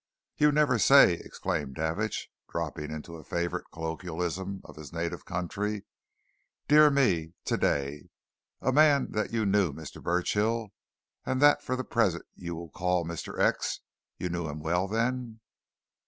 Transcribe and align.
"You 0.35 0.51
never 0.51 0.79
say!" 0.79 1.13
exclaimed 1.23 1.75
Davidge, 1.75 2.31
dropping 2.49 2.89
into 2.89 3.17
a 3.17 3.23
favourite 3.23 3.67
colloquialism 3.71 4.61
of 4.63 4.75
his 4.75 4.91
native 4.91 5.25
county. 5.25 5.83
"Dear 6.67 6.89
me, 6.89 7.35
today! 7.45 8.09
A 8.61 8.71
man 8.73 9.11
that 9.11 9.31
you 9.31 9.45
knew, 9.45 9.71
Mr. 9.73 10.01
Burchill, 10.01 10.69
and 11.23 11.39
that 11.39 11.61
for 11.61 11.75
the 11.75 11.83
present 11.83 12.25
you'll 12.33 12.69
call 12.71 13.05
Mr. 13.05 13.39
X. 13.39 13.81
You 14.17 14.29
knew 14.29 14.49
him 14.49 14.59
well, 14.61 14.87
then?" 14.87 15.39